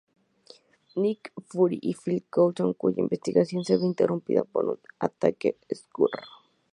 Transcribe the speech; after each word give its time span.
Nick 0.95 1.31
Fury 1.47 1.77
y 1.79 1.93
Phil 1.93 2.23
Coulson, 2.27 2.73
cuya 2.73 3.01
investigación 3.03 3.63
se 3.63 3.77
ve 3.77 3.85
interrumpida 3.85 4.43
por 4.45 4.65
un 4.65 4.79
ataque 4.97 5.59
Skrull. 5.71 6.09